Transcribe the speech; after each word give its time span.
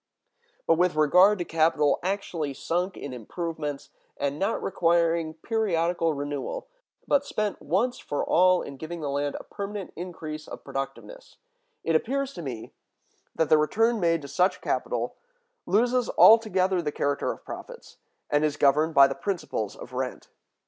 But 0.65 0.79
with 0.79 0.95
regard 0.95 1.37
to 1.37 1.45
capital 1.45 1.99
actually 2.01 2.55
sunk 2.55 2.97
in 2.97 3.13
improvements, 3.13 3.91
and 4.17 4.39
not 4.39 4.63
requiring 4.63 5.35
periodical 5.35 6.15
renewal, 6.15 6.67
but 7.07 7.23
spent 7.23 7.61
once 7.61 7.99
for 7.99 8.25
all 8.25 8.63
in 8.63 8.77
giving 8.77 9.01
the 9.01 9.11
land 9.11 9.37
a 9.39 9.43
permanent 9.43 9.93
increase 9.95 10.47
of 10.47 10.63
productiveness, 10.63 11.37
it 11.83 11.95
appears 11.95 12.33
to 12.33 12.41
me 12.41 12.73
that 13.35 13.49
the 13.49 13.59
return 13.59 13.99
made 13.99 14.23
to 14.23 14.27
such 14.27 14.59
capital 14.59 15.17
loses 15.67 16.09
altogether 16.17 16.81
the 16.81 16.91
character 16.91 17.31
of 17.31 17.45
profits, 17.45 17.97
and 18.31 18.43
is 18.43 18.57
governed 18.57 18.95
by 18.95 19.05
the 19.05 19.13
principles 19.13 19.75
of 19.75 19.93
rent. 19.93 20.29